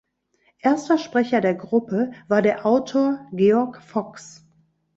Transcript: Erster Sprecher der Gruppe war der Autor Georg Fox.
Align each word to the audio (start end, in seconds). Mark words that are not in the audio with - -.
Erster 0.61 0.97
Sprecher 0.97 1.41
der 1.41 1.53
Gruppe 1.53 2.09
war 2.27 2.41
der 2.41 2.65
Autor 2.65 3.19
Georg 3.33 3.83
Fox. 3.83 4.43